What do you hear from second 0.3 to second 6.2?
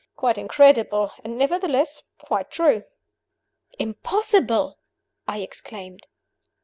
incredible, and nevertheless quite true." "Impossible!" I exclaimed.